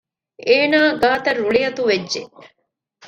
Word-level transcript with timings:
އޭނާ 0.47 0.77
ގާތަށް 1.01 1.41
ރުޅިއަތުވެއްޖެ 1.43 2.21